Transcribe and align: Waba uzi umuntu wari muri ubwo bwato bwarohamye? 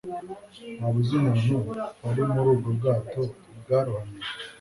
Waba 0.81 0.97
uzi 0.99 1.13
umuntu 1.19 1.55
wari 2.05 2.21
muri 2.31 2.47
ubwo 2.53 2.69
bwato 2.77 3.21
bwarohamye? 3.59 4.19